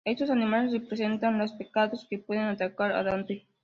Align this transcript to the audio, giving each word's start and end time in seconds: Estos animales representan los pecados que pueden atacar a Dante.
Estos 0.03 0.31
animales 0.31 0.71
representan 0.71 1.37
los 1.37 1.53
pecados 1.53 2.07
que 2.09 2.17
pueden 2.17 2.45
atacar 2.45 2.91
a 2.93 3.03
Dante. 3.03 3.45